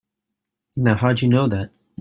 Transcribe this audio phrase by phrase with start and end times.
[0.75, 1.69] Now how'd you know that?